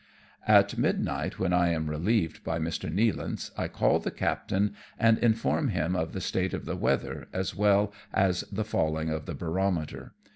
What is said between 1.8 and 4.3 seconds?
relieved by Mr. Nealance, I call the